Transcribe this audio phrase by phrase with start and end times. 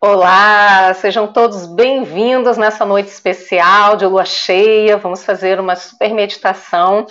[0.00, 4.98] Olá, sejam todos bem-vindos nessa noite especial de lua cheia.
[4.98, 7.06] Vamos fazer uma super meditação.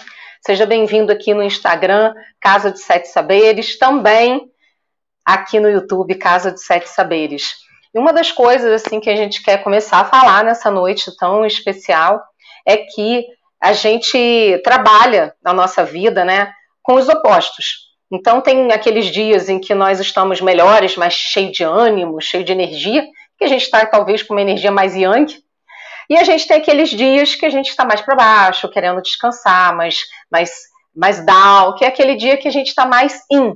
[0.46, 4.51] Seja bem-vindo aqui no Instagram, Casa de Sete Saberes, também
[5.25, 7.55] aqui no YouTube, Casa de Sete Saberes.
[7.94, 11.46] E uma das coisas assim que a gente quer começar a falar nessa noite tão
[11.46, 12.21] especial
[12.65, 13.26] é que
[13.62, 17.92] a gente trabalha na nossa vida, né, com os opostos.
[18.13, 22.52] Então, tem aqueles dias em que nós estamos melhores, mais cheio de ânimo, cheio de
[22.52, 23.04] energia,
[23.40, 25.35] que a gente está talvez com uma energia mais yang.
[26.08, 29.76] E a gente tem aqueles dias que a gente está mais para baixo, querendo descansar,
[29.76, 29.98] mais,
[30.31, 30.52] mais,
[30.95, 33.55] mais down, que é aquele dia que a gente está mais in.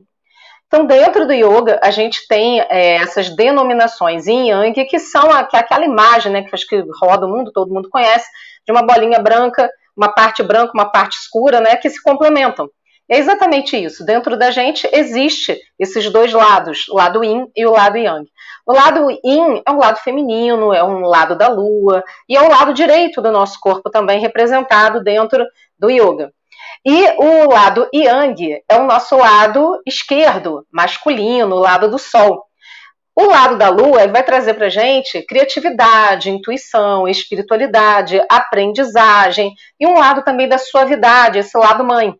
[0.66, 5.44] Então, dentro do yoga, a gente tem é, essas denominações yin yang, que são a,
[5.44, 8.28] que é aquela imagem né, que acho que roda o mundo, todo mundo conhece,
[8.66, 12.68] de uma bolinha branca, uma parte branca, uma parte escura, né, que se complementam.
[13.10, 14.06] É exatamente isso.
[14.06, 18.28] Dentro da gente existe esses dois lados, o lado yin e o lado yang.
[18.66, 22.50] O lado yin é um lado feminino, é um lado da lua, e é o
[22.50, 25.46] lado direito do nosso corpo também representado dentro
[25.80, 26.34] do yoga.
[26.86, 32.44] E o lado yang é o nosso lado esquerdo, masculino, o lado do sol.
[33.16, 40.24] O lado da lua vai trazer para gente criatividade, intuição, espiritualidade, aprendizagem e um lado
[40.24, 42.14] também da suavidade, esse lado mãe.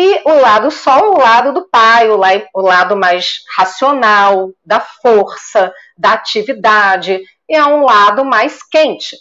[0.00, 6.12] E o lado sol, o lado do pai, o lado mais racional, da força, da
[6.12, 9.16] atividade, e é um lado mais quente.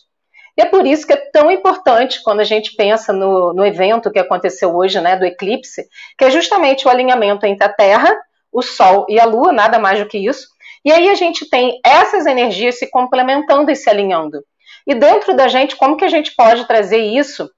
[0.56, 4.12] E é por isso que é tão importante quando a gente pensa no, no evento
[4.12, 5.84] que aconteceu hoje, né, do eclipse,
[6.16, 8.16] que é justamente o alinhamento entre a Terra,
[8.54, 10.48] o Sol e a Lua, nada mais do que isso.
[10.86, 14.44] E aí a gente tem essas energias se complementando e se alinhando.
[14.86, 17.50] E dentro da gente, como que a gente pode trazer isso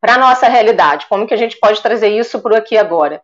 [0.00, 1.06] para a nossa realidade.
[1.08, 3.22] Como que a gente pode trazer isso para o aqui e agora?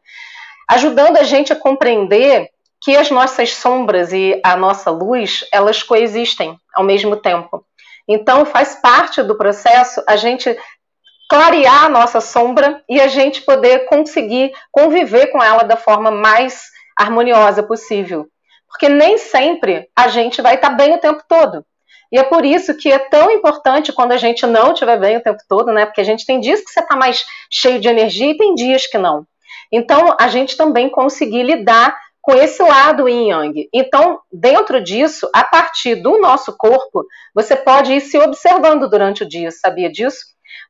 [0.69, 2.49] Ajudando a gente a compreender
[2.83, 7.65] que as nossas sombras e a nossa luz, elas coexistem ao mesmo tempo.
[8.09, 10.57] Então, faz parte do processo a gente
[11.29, 16.71] clarear a nossa sombra e a gente poder conseguir conviver com ela da forma mais
[16.97, 18.27] harmoniosa possível.
[18.69, 21.65] Porque nem sempre a gente vai estar bem o tempo todo.
[22.17, 25.23] E é por isso que é tão importante quando a gente não estiver bem o
[25.23, 25.85] tempo todo, né?
[25.85, 28.87] Porque a gente tem dias que você está mais cheio de energia e tem dias
[28.87, 29.27] que não.
[29.71, 33.69] Então, a gente também conseguir lidar com esse lado yin yang.
[33.71, 37.05] Então, dentro disso, a partir do nosso corpo,
[37.35, 40.25] você pode ir se observando durante o dia, sabia disso?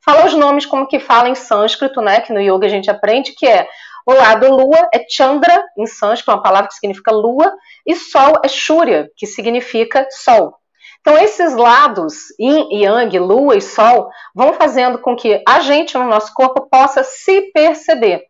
[0.04, 2.22] Fala os nomes como que fala em sânscrito, né?
[2.22, 3.68] Que no yoga a gente aprende que é
[4.04, 7.54] o lado lua é Chandra, em sânscrito, uma palavra que significa lua,
[7.86, 10.52] e sol é Shurya, que significa sol.
[11.06, 15.96] Então, esses lados, yin e yang, lua e sol, vão fazendo com que a gente,
[15.96, 18.22] no nosso corpo, possa se perceber.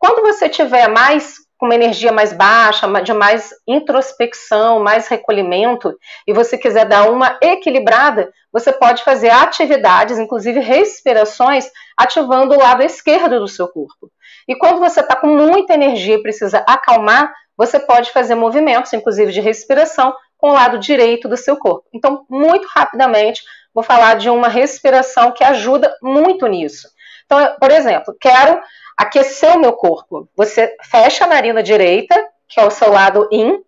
[0.00, 5.96] Quando você tiver mais com uma energia mais baixa, de mais introspecção, mais recolhimento,
[6.26, 12.82] e você quiser dar uma equilibrada, você pode fazer atividades, inclusive respirações, ativando o lado
[12.82, 14.10] esquerdo do seu corpo.
[14.48, 19.30] E quando você está com muita energia e precisa acalmar, você pode fazer movimentos, inclusive
[19.30, 20.12] de respiração,
[20.44, 21.88] com o lado direito do seu corpo.
[21.90, 26.86] Então, muito rapidamente, vou falar de uma respiração que ajuda muito nisso.
[27.24, 28.60] Então, por exemplo, quero
[28.94, 30.28] aquecer o meu corpo.
[30.36, 33.64] Você fecha a narina direita, que é o seu lado in,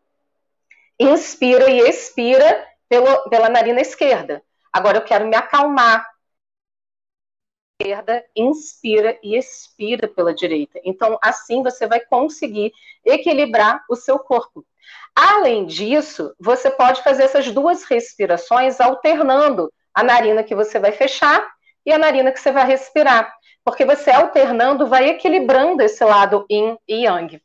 [1.00, 4.42] inspira e expira pelo, pela narina esquerda.
[4.70, 6.06] Agora eu quero me acalmar.
[7.86, 10.80] Esquerda, inspira e expira pela direita.
[10.84, 12.72] Então, assim você vai conseguir
[13.04, 14.66] equilibrar o seu corpo.
[15.14, 21.48] Além disso, você pode fazer essas duas respirações alternando a narina que você vai fechar
[21.84, 23.32] e a narina que você vai respirar.
[23.64, 27.40] Porque você alternando vai equilibrando esse lado yin e yang.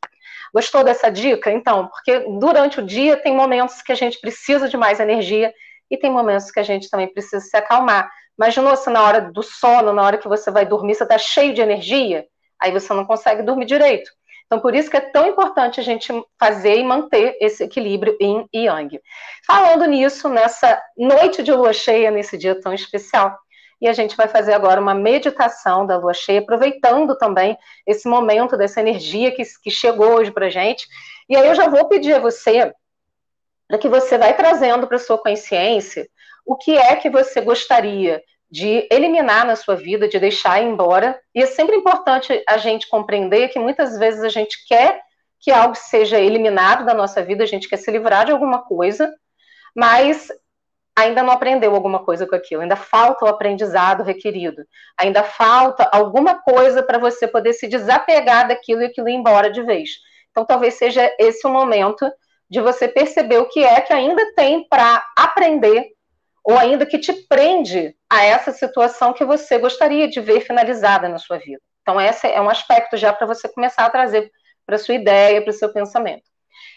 [0.52, 1.52] Gostou dessa dica?
[1.52, 5.54] Então, porque durante o dia tem momentos que a gente precisa de mais energia
[5.88, 8.10] e tem momentos que a gente também precisa se acalmar.
[8.38, 11.54] Imagina se na hora do sono, na hora que você vai dormir, você está cheio
[11.54, 12.26] de energia,
[12.60, 14.10] aí você não consegue dormir direito.
[14.46, 18.46] Então, por isso que é tão importante a gente fazer e manter esse equilíbrio yin
[18.52, 19.00] e yang.
[19.46, 23.34] Falando nisso, nessa noite de lua cheia, nesse dia tão especial,
[23.80, 27.56] e a gente vai fazer agora uma meditação da lua cheia, aproveitando também
[27.86, 30.86] esse momento dessa energia que, que chegou hoje para gente.
[31.28, 32.72] E aí eu já vou pedir a você
[33.66, 36.06] para que você vai trazendo para sua consciência
[36.44, 38.22] o que é que você gostaria
[38.52, 41.18] de eliminar na sua vida, de deixar embora.
[41.34, 45.00] E é sempre importante a gente compreender que muitas vezes a gente quer
[45.40, 49.10] que algo seja eliminado da nossa vida, a gente quer se livrar de alguma coisa,
[49.74, 50.28] mas
[50.94, 54.62] ainda não aprendeu alguma coisa com aquilo, ainda falta o aprendizado requerido,
[54.98, 59.62] ainda falta alguma coisa para você poder se desapegar daquilo e aquilo ir embora de
[59.62, 59.92] vez.
[60.30, 62.06] Então, talvez seja esse o momento
[62.50, 65.86] de você perceber o que é que ainda tem para aprender
[66.44, 71.18] ou ainda que te prende a essa situação que você gostaria de ver finalizada na
[71.18, 71.60] sua vida.
[71.82, 74.30] Então, esse é um aspecto já para você começar a trazer
[74.66, 76.32] para sua ideia, para o seu pensamento.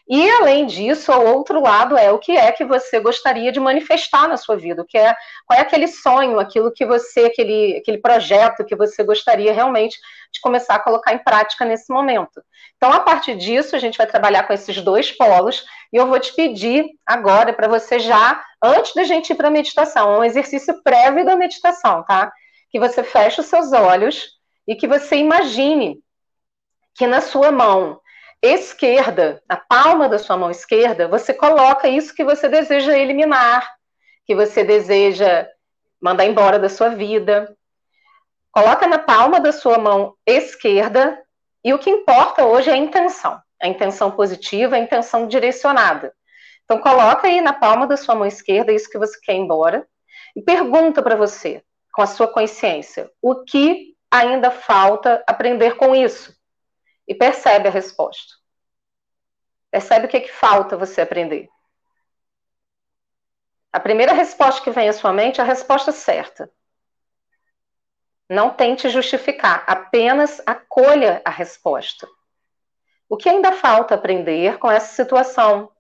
[0.08, 4.28] E além disso, o outro lado é o que é que você gostaria de manifestar
[4.28, 5.16] na sua vida, o que é,
[5.48, 9.98] qual é aquele sonho, aquilo que você, aquele, aquele projeto que você gostaria realmente
[10.32, 12.44] de começar a colocar em prática nesse momento.
[12.78, 15.66] Então, a partir disso, a gente vai trabalhar com esses dois polos,
[15.96, 19.52] e eu vou te pedir agora para você já, antes da gente ir para a
[19.52, 22.34] meditação, um exercício prévio da meditação, tá?
[22.70, 24.32] Que você feche os seus olhos
[24.68, 26.04] e que você imagine
[26.94, 28.02] que na sua mão
[28.42, 33.66] esquerda, na palma da sua mão esquerda, você coloca isso que você deseja eliminar,
[34.26, 35.48] que você deseja
[36.02, 37.56] mandar embora da sua vida.
[38.52, 41.24] Coloca na palma da sua mão esquerda
[41.64, 46.14] e o que importa hoje é a intenção, a intenção positiva, a intenção direcionada.
[46.64, 49.88] Então coloca aí na palma da sua mão esquerda isso que você quer ir embora
[50.36, 51.64] e pergunta para você,
[51.94, 56.36] com a sua consciência, o que ainda falta aprender com isso?
[57.08, 58.36] e percebe a resposta.
[59.70, 61.50] Percebe o que, é que falta você aprender.
[63.72, 66.52] A primeira resposta que vem à sua mente é a resposta certa.
[68.30, 72.08] Não tente justificar, apenas acolha a resposta.
[73.10, 75.72] O que ainda falta aprender com essa situação?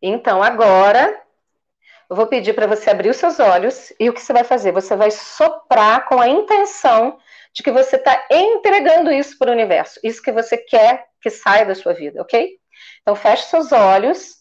[0.00, 1.22] Então, agora,
[2.08, 4.72] eu vou pedir para você abrir os seus olhos e o que você vai fazer?
[4.72, 7.18] Você vai soprar com a intenção
[7.52, 11.64] de que você está entregando isso para o universo, isso que você quer que saia
[11.64, 12.58] da sua vida, ok?
[13.00, 14.36] Então feche seus olhos,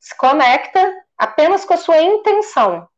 [0.00, 2.88] se conecta apenas com a sua intenção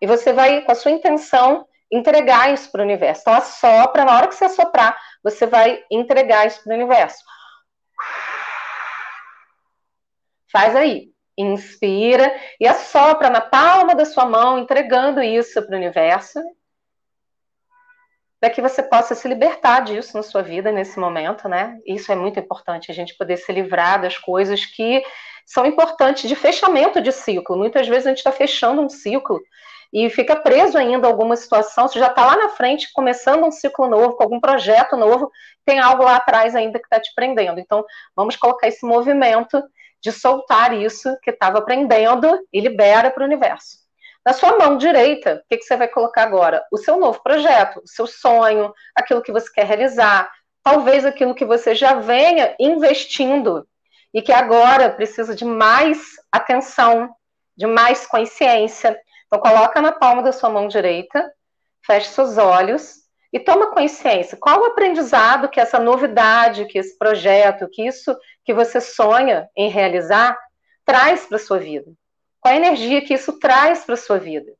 [0.00, 3.22] e você vai, com a sua intenção, entregar isso para o universo.
[3.22, 7.22] Então assopra, na hora que você assoprar, você vai entregar isso para o universo.
[10.50, 11.10] Faz aí.
[11.38, 16.40] Inspira e assopra na palma da sua mão, entregando isso para o universo,
[18.40, 21.78] para que você possa se libertar disso na sua vida nesse momento, né?
[21.84, 25.02] Isso é muito importante, a gente poder se livrar das coisas que
[25.44, 27.56] são importantes de fechamento de ciclo.
[27.56, 29.40] Muitas vezes a gente está fechando um ciclo
[29.98, 33.50] e fica preso ainda a alguma situação, você já está lá na frente, começando um
[33.50, 35.30] ciclo novo, com algum projeto novo,
[35.64, 37.58] tem algo lá atrás ainda que está te prendendo.
[37.58, 37.82] Então,
[38.14, 39.58] vamos colocar esse movimento
[40.02, 43.78] de soltar isso que estava aprendendo e libera para o universo.
[44.22, 46.62] Na sua mão direita, o que, que você vai colocar agora?
[46.70, 50.30] O seu novo projeto, o seu sonho, aquilo que você quer realizar,
[50.62, 53.66] talvez aquilo que você já venha investindo
[54.12, 57.14] e que agora precisa de mais atenção,
[57.56, 59.00] de mais consciência.
[59.26, 61.32] Então coloca na palma da sua mão direita,
[61.84, 64.38] feche seus olhos e toma consciência.
[64.40, 69.68] Qual o aprendizado que essa novidade, que esse projeto, que isso que você sonha em
[69.68, 70.38] realizar
[70.84, 71.90] traz para sua vida?
[72.40, 74.52] Qual a energia que isso traz para sua vida?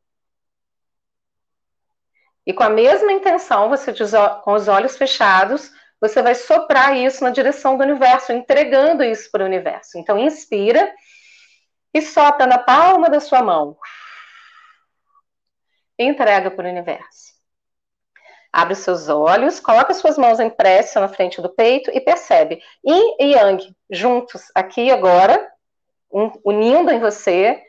[2.45, 3.93] E com a mesma intenção, você
[4.45, 9.43] com os olhos fechados, você vai soprar isso na direção do universo, entregando isso para
[9.43, 9.99] o universo.
[9.99, 10.93] Então, inspira
[11.93, 13.77] e sopra na palma da sua mão.
[15.99, 17.35] Entrega para o universo.
[18.53, 22.63] Abre os seus olhos, coloca suas mãos em prece na frente do peito e percebe
[22.85, 25.51] Yin e Yang juntos aqui agora,
[26.45, 27.63] unindo em você.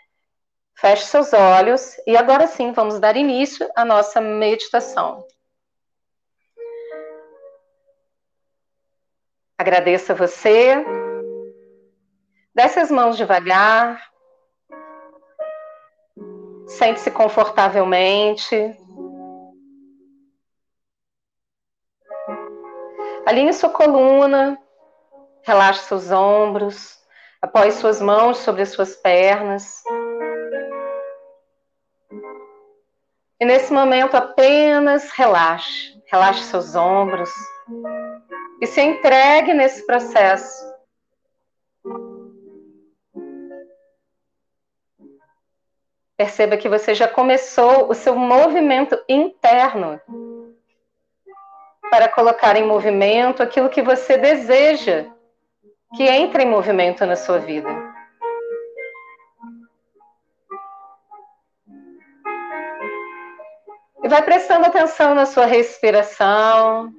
[0.79, 5.25] Feche seus olhos e agora sim vamos dar início à nossa meditação.
[9.57, 10.75] Agradeça você.
[12.53, 13.99] Desce as mãos devagar.
[16.67, 18.77] Sente-se confortavelmente.
[23.25, 24.57] Alinhe sua coluna,
[25.43, 26.97] relaxe seus ombros,
[27.41, 29.81] apoie suas mãos sobre as suas pernas.
[33.39, 37.29] E nesse momento apenas relaxe, relaxe seus ombros
[38.61, 40.66] e se entregue nesse processo.
[46.17, 50.01] Perceba que você já começou o seu movimento interno
[51.91, 55.05] para colocar em movimento aquilo que você deseja
[55.95, 57.69] que entre em movimento na sua vida.
[64.03, 66.91] E vai prestando atenção na sua respiração.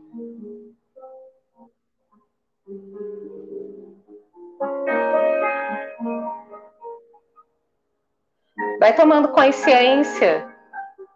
[8.79, 10.47] Vai tomando consciência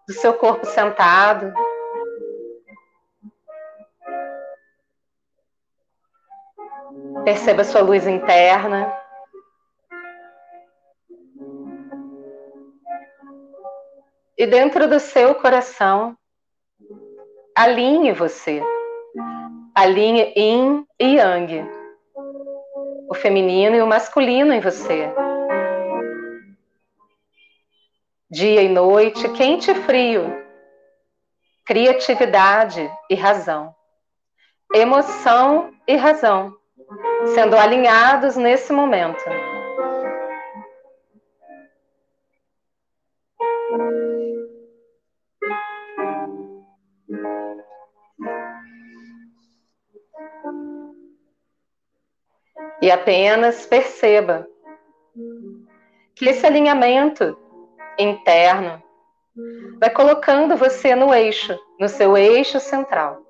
[0.08, 1.52] do seu corpo sentado.
[7.24, 8.92] Perceba sua luz interna.
[14.36, 16.16] E dentro do seu coração,
[17.56, 18.60] alinhe você.
[19.72, 21.64] Alinhe yin e yang.
[23.08, 25.08] O feminino e o masculino em você.
[28.32, 30.42] Dia e noite, quente e frio.
[31.66, 33.74] Criatividade e razão.
[34.74, 36.56] Emoção e razão.
[37.34, 39.22] Sendo alinhados nesse momento.
[52.80, 54.48] E apenas perceba
[56.14, 57.36] que esse alinhamento
[57.98, 58.82] interno
[59.80, 63.21] vai colocando você no eixo, no seu eixo central.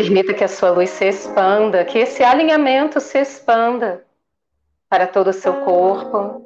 [0.00, 4.02] Permita que a sua luz se expanda, que esse alinhamento se expanda
[4.88, 6.42] para todo o seu corpo.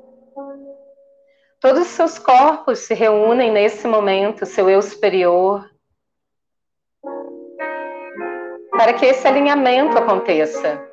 [1.60, 5.70] Todos os seus corpos se reúnem nesse momento, seu eu superior,
[8.72, 10.84] para que esse alinhamento aconteça.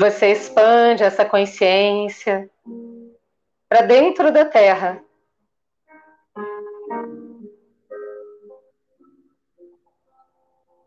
[0.00, 2.50] Você expande essa consciência
[3.68, 5.04] para dentro da Terra.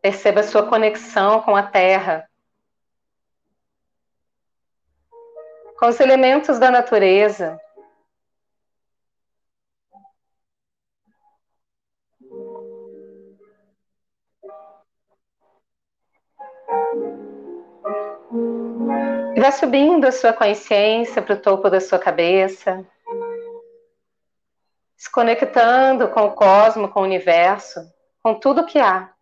[0.01, 2.27] Perceba a sua conexão com a Terra,
[5.77, 7.61] com os elementos da natureza.
[19.43, 22.87] Vai subindo a sua consciência para o topo da sua cabeça,
[24.95, 27.81] se conectando com o cosmo, com o universo,
[28.21, 29.13] com tudo que há.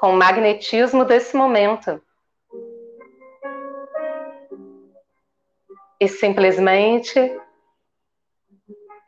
[0.00, 2.02] Com o magnetismo desse momento.
[6.00, 7.38] E simplesmente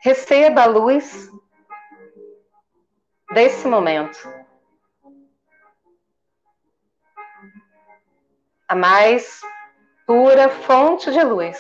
[0.00, 1.31] receba a luz
[3.33, 4.38] desse momento.
[8.68, 9.40] A mais
[10.06, 11.58] pura fonte de luz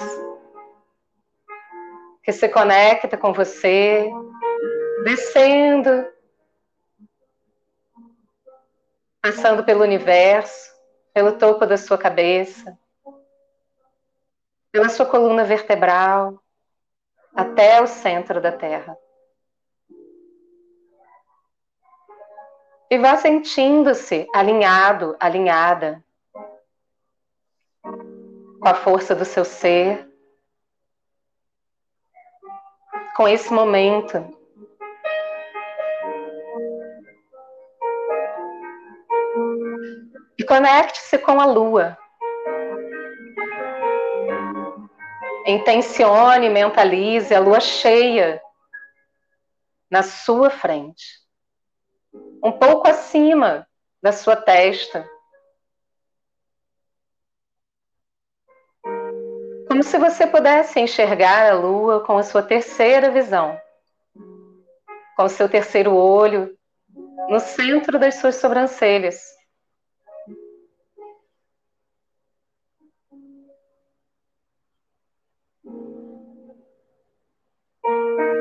[2.22, 4.06] que se conecta com você,
[5.02, 6.06] descendo,
[9.22, 10.70] passando pelo universo,
[11.14, 12.78] pelo topo da sua cabeça,
[14.70, 16.38] pela sua coluna vertebral,
[17.34, 18.94] até o centro da Terra.
[22.90, 26.04] E vá sentindo-se alinhado, alinhada
[28.60, 30.08] com a força do seu ser,
[33.16, 34.36] com esse momento.
[40.38, 41.96] E conecte-se com a lua.
[45.46, 48.40] Intencione, mentalize a lua cheia
[49.90, 51.04] na sua frente,
[52.44, 53.66] um pouco acima
[54.02, 55.08] da sua testa.
[59.78, 63.56] Como se você pudesse enxergar a lua com a sua terceira visão,
[65.16, 66.52] com o seu terceiro olho,
[67.28, 69.22] no centro das suas sobrancelhas.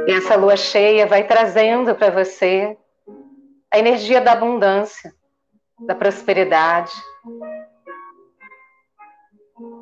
[0.07, 2.75] E essa lua cheia vai trazendo para você
[3.69, 5.13] a energia da abundância,
[5.81, 6.91] da prosperidade,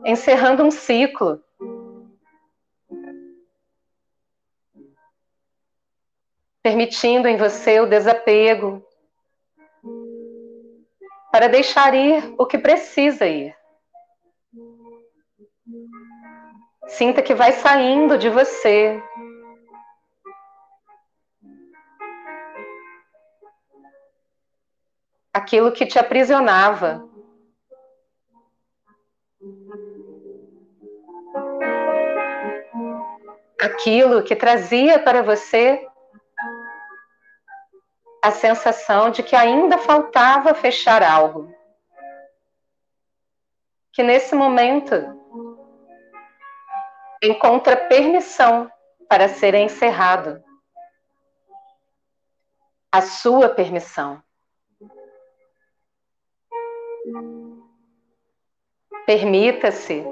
[0.06, 1.45] encerrando um ciclo.
[6.66, 8.84] permitindo em você o desapego,
[11.32, 13.56] para deixar ir o que precisa ir.
[16.88, 19.00] Sinta que vai saindo de você.
[25.32, 27.08] Aquilo que te aprisionava.
[33.62, 35.88] Aquilo que trazia para você
[38.26, 41.54] a sensação de que ainda faltava fechar algo.
[43.94, 44.96] Que nesse momento
[47.22, 48.68] encontra permissão
[49.08, 50.44] para ser encerrado.
[52.92, 54.20] A sua permissão.
[59.06, 60.04] Permita-se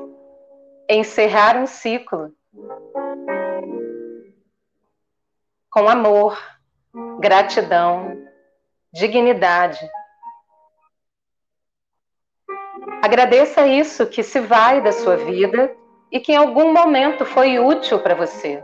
[0.87, 2.31] encerrar um ciclo
[5.71, 6.37] com amor,
[7.19, 8.27] gratidão,
[8.91, 9.79] dignidade.
[13.01, 15.75] Agradeça isso que se vai da sua vida
[16.11, 18.63] e que em algum momento foi útil para você.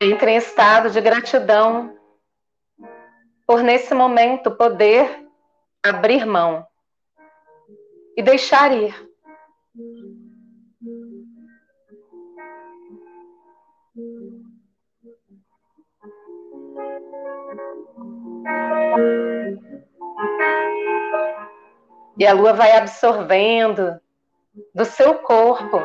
[0.00, 1.98] Entre em estado de gratidão
[3.46, 5.26] por nesse momento poder
[5.82, 6.66] abrir mão
[8.16, 9.13] e deixar ir.
[22.16, 24.00] E a lua vai absorvendo
[24.74, 25.80] do seu corpo,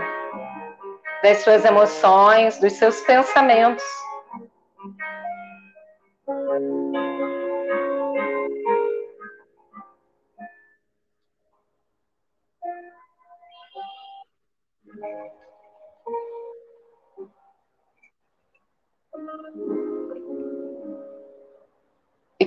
[1.24, 3.84] das suas emoções, dos seus pensamentos.
[19.56, 19.79] E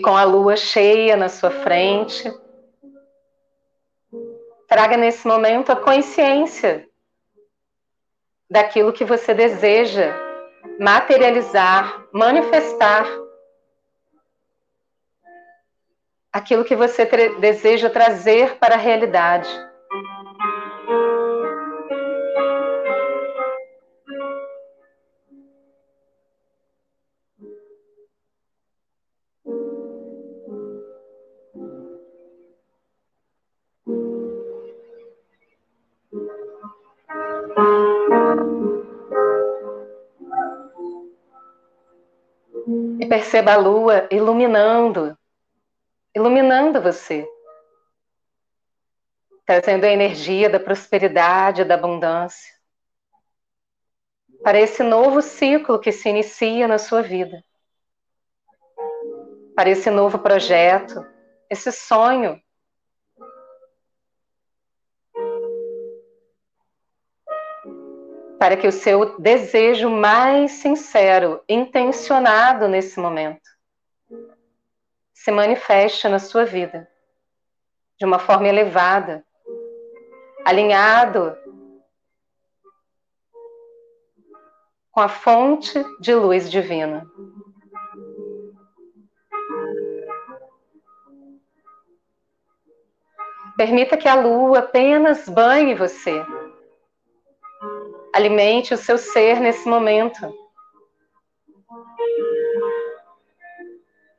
[0.03, 2.33] com a lua cheia na sua frente,
[4.69, 6.89] traga nesse momento a consciência
[8.51, 10.15] daquilo que você deseja
[10.79, 13.07] materializar, manifestar,
[16.33, 17.05] aquilo que você
[17.41, 19.49] deseja trazer para a realidade.
[43.23, 45.17] Perceba a lua iluminando,
[46.13, 47.25] iluminando você,
[49.47, 52.53] trazendo a energia da prosperidade, da abundância,
[54.43, 57.45] para esse novo ciclo que se inicia na sua vida,
[59.55, 61.07] para esse novo projeto,
[61.49, 62.42] esse sonho
[68.43, 73.49] para que o seu desejo mais sincero, intencionado nesse momento,
[75.15, 76.91] se manifeste na sua vida
[77.97, 79.25] de uma forma elevada,
[80.45, 81.37] alinhado
[84.91, 87.07] com a fonte de luz divina.
[93.57, 96.21] Permita que a lua apenas banhe você
[98.13, 100.33] Alimente o seu ser nesse momento.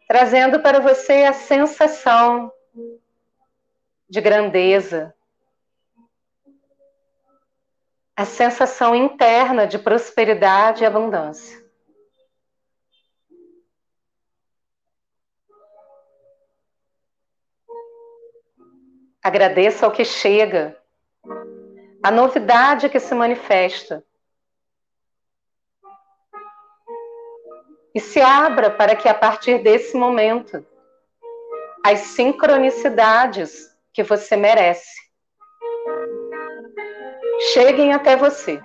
[0.08, 2.52] Trazendo para você a sensação
[4.10, 5.16] de grandeza,
[8.16, 11.64] a sensação interna de prosperidade e abundância.
[19.22, 20.78] Agradeça ao que chega
[22.04, 24.04] a novidade que se manifesta.
[27.96, 30.66] E se abra para que a partir desse momento
[31.86, 35.02] as sincronicidades que você merece
[37.54, 38.62] cheguem até você.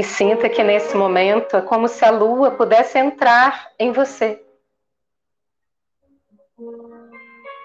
[0.00, 4.42] E sinta que nesse momento é como se a lua pudesse entrar em você.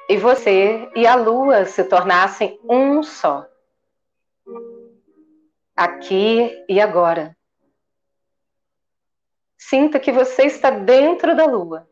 [0.10, 3.48] E você e a lua se tornassem um só.
[5.76, 7.38] Aqui e agora.
[9.68, 11.90] Sinta que você está dentro da lua.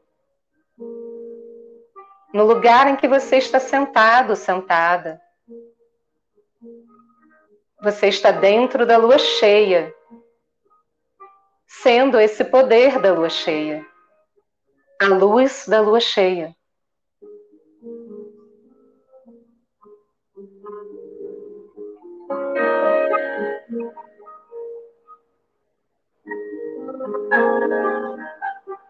[2.32, 5.20] No lugar em que você está sentado, sentada
[7.82, 9.92] Você está dentro da lua cheia,
[11.66, 13.84] sendo esse poder da lua cheia,
[15.02, 16.56] a luz da lua cheia.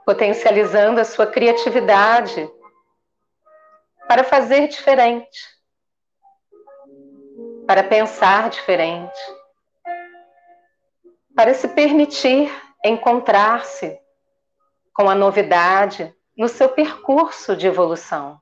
[0.05, 2.49] Potencializando a sua criatividade
[4.07, 5.39] para fazer diferente,
[7.65, 9.19] para pensar diferente,
[11.35, 12.51] para se permitir
[12.83, 13.99] encontrar-se
[14.93, 18.39] com a novidade no seu percurso de evolução.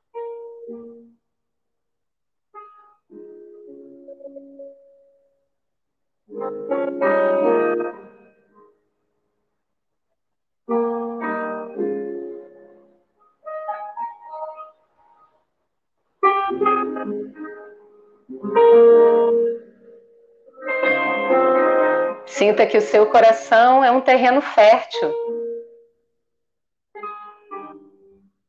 [22.69, 25.12] Que o seu coração é um terreno fértil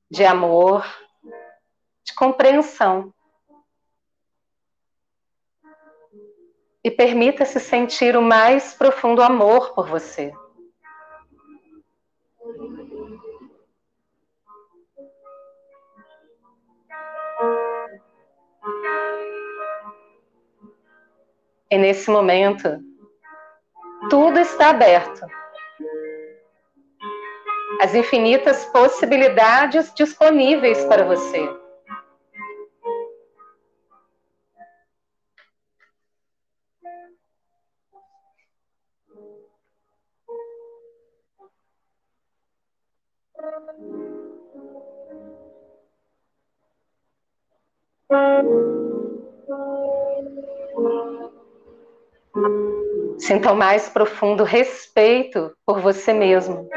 [0.09, 0.85] de amor,
[2.05, 3.13] de compreensão.
[6.85, 10.33] E permita-se sentir o mais profundo amor por você.
[21.71, 22.92] E nesse momento,
[24.09, 25.27] tudo está aberto.
[27.81, 31.63] As infinitas possibilidades disponíveis para você.
[53.19, 56.69] Sinta o mais profundo respeito por você mesmo.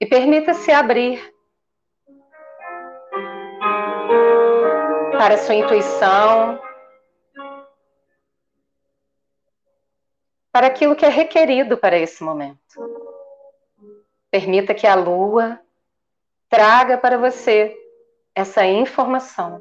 [0.00, 1.34] E permita-se abrir
[5.12, 6.60] para a sua intuição,
[10.52, 12.58] para aquilo que é requerido para esse momento.
[14.30, 15.60] Permita que a lua
[16.48, 17.76] traga para você
[18.38, 19.60] essa informação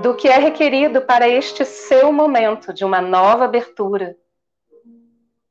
[0.00, 4.16] do que é requerido para este seu momento de uma nova abertura,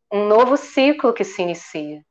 [0.09, 2.05] um novo ciclo que se inicia.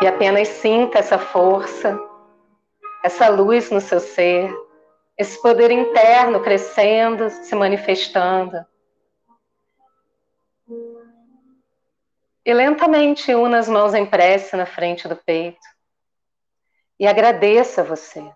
[0.00, 1.98] E apenas sinta essa força,
[3.02, 4.54] essa luz no seu ser,
[5.18, 8.64] esse poder interno crescendo, se manifestando.
[12.44, 15.66] E lentamente una as mãos em prece na frente do peito.
[17.00, 18.32] E agradeça você.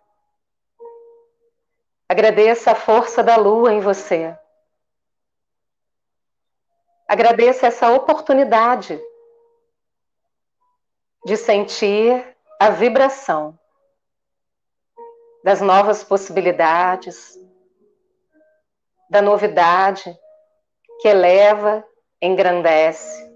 [2.09, 4.37] Agradeça a força da lua em você.
[7.09, 9.01] Agradeça essa oportunidade
[11.25, 13.59] de sentir a vibração
[15.43, 17.37] das novas possibilidades,
[19.11, 20.17] da novidade
[21.01, 21.85] que eleva,
[22.23, 23.27] engrandece.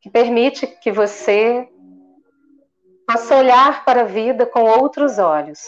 [0.00, 1.69] Que permite que você
[3.12, 5.60] possa olhar para a vida com outros olhos,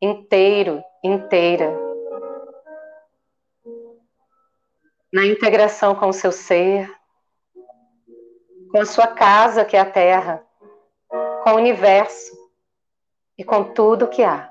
[0.00, 1.76] inteiro, inteira
[5.12, 6.88] na integração com o seu ser,
[8.70, 10.46] com a sua casa, que é a Terra,
[11.42, 12.38] com o universo
[13.36, 14.48] e com tudo que há.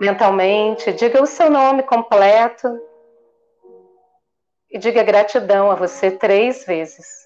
[0.00, 2.68] Mentalmente, diga o seu nome completo
[4.70, 7.21] e diga gratidão a você três vezes.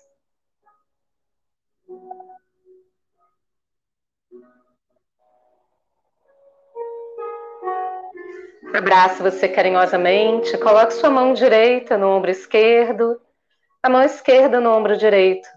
[8.74, 10.56] Abraço você carinhosamente.
[10.58, 13.20] Coloque sua mão direita no ombro esquerdo,
[13.82, 15.48] a mão esquerda no ombro direito.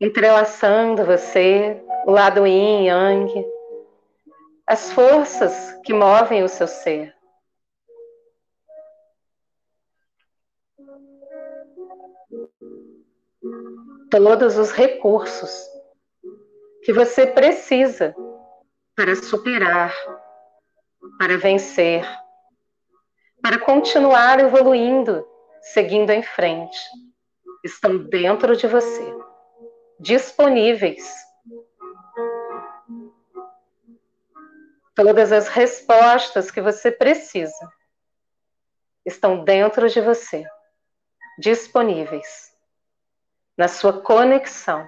[0.00, 3.46] Entrelaçando você, o lado yin yang,
[4.66, 7.14] as forças que movem o seu ser.
[14.10, 15.66] Todos os recursos
[16.82, 18.14] que você precisa
[18.98, 19.94] para superar,
[21.20, 22.04] para vencer,
[23.40, 25.24] para continuar evoluindo,
[25.62, 26.76] seguindo em frente.
[27.62, 29.14] Estão dentro de você,
[30.00, 31.14] disponíveis.
[34.96, 37.70] Todas as respostas que você precisa
[39.06, 40.44] estão dentro de você,
[41.38, 42.52] disponíveis,
[43.56, 44.84] na sua conexão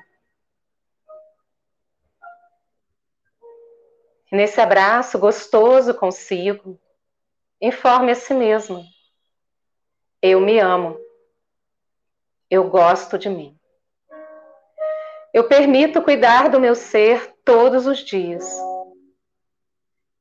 [4.31, 6.81] nesse abraço gostoso consigo,
[7.61, 8.85] informe a si mesmo.
[10.23, 10.99] Eu me amo.
[12.49, 13.59] Eu gosto de mim.
[15.33, 18.45] Eu permito cuidar do meu ser todos os dias.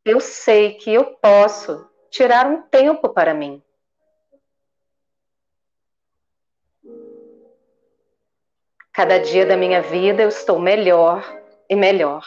[0.06, 3.62] Eu sei que eu posso tirar um tempo para mim.
[8.92, 11.24] Cada dia da minha vida eu estou melhor
[11.70, 12.26] e melhor.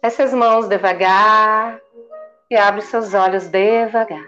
[0.00, 1.80] Feche as mãos devagar
[2.48, 4.24] e abre seus olhos devagar.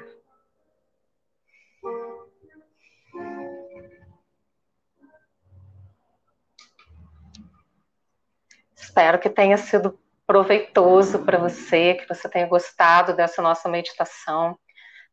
[8.75, 14.59] Espero que tenha sido proveitoso para você, que você tenha gostado dessa nossa meditação,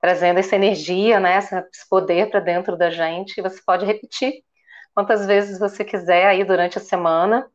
[0.01, 3.41] trazendo essa energia, né, esse poder para dentro da gente.
[3.41, 4.43] Você pode repetir
[4.95, 7.47] quantas vezes você quiser aí durante a semana.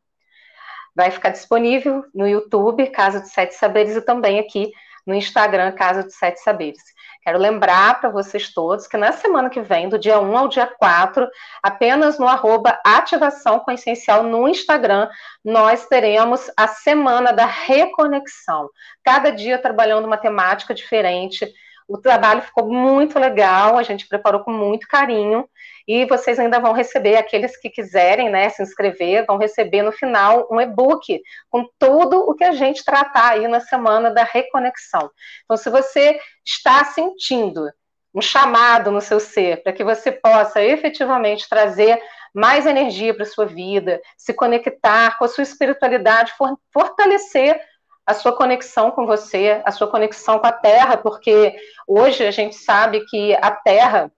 [0.94, 4.70] Vai ficar disponível no YouTube, Casa de Sete Saberes, e também aqui
[5.06, 6.82] no Instagram, Casa de Sete Saberes.
[7.22, 10.66] Quero lembrar para vocês todos que na semana que vem, do dia 1 ao dia
[10.66, 11.28] 4,
[11.62, 15.08] apenas no arroba ativação com essencial no Instagram,
[15.44, 18.68] nós teremos a semana da reconexão.
[19.04, 21.46] Cada dia trabalhando uma temática diferente.
[21.92, 25.46] O trabalho ficou muito legal, a gente preparou com muito carinho.
[25.86, 30.48] E vocês ainda vão receber, aqueles que quiserem né, se inscrever, vão receber no final
[30.50, 35.10] um e-book com tudo o que a gente tratar aí na semana da reconexão.
[35.44, 37.68] Então, se você está sentindo
[38.14, 42.00] um chamado no seu ser para que você possa efetivamente trazer
[42.32, 46.32] mais energia para a sua vida, se conectar com a sua espiritualidade,
[46.72, 47.60] fortalecer
[48.06, 51.54] a sua conexão com você, a sua conexão com a Terra, porque
[51.86, 54.10] hoje a gente sabe que a Terra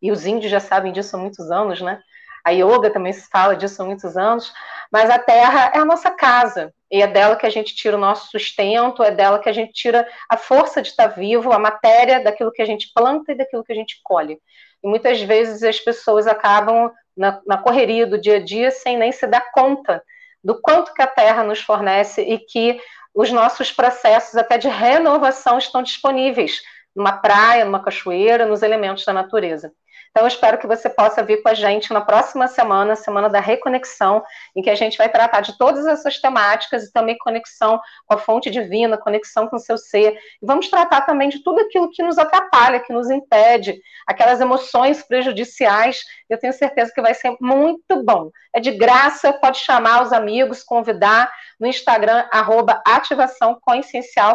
[0.00, 2.00] e os índios já sabem disso há muitos anos, né?
[2.44, 4.52] A yoga também se fala disso há muitos anos,
[4.92, 8.00] mas a terra é a nossa casa, e é dela que a gente tira o
[8.00, 12.22] nosso sustento, é dela que a gente tira a força de estar vivo, a matéria
[12.22, 14.38] daquilo que a gente planta e daquilo que a gente colhe.
[14.82, 19.10] E muitas vezes as pessoas acabam na, na correria do dia a dia sem nem
[19.10, 20.02] se dar conta
[20.44, 22.78] do quanto que a terra nos fornece e que
[23.14, 26.62] os nossos processos até de renovação estão disponíveis
[26.94, 29.72] numa praia, numa cachoeira, nos elementos da natureza.
[30.14, 33.40] Então, eu espero que você possa vir com a gente na próxima semana, Semana da
[33.40, 34.22] Reconexão,
[34.54, 38.18] em que a gente vai tratar de todas essas temáticas e também conexão com a
[38.18, 40.16] fonte divina, conexão com o seu ser.
[40.40, 45.02] E vamos tratar também de tudo aquilo que nos atrapalha, que nos impede, aquelas emoções
[45.02, 46.04] prejudiciais.
[46.30, 48.30] Eu tenho certeza que vai ser muito bom.
[48.54, 53.58] É de graça, pode chamar os amigos, convidar no Instagram, arroba ativação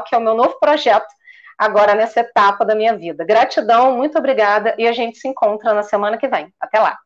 [0.06, 1.08] que é o meu novo projeto
[1.60, 3.26] agora nessa etapa da minha vida.
[3.26, 6.54] Gratidão, muito obrigada e a gente se encontra na semana que vem.
[6.60, 6.98] Até lá!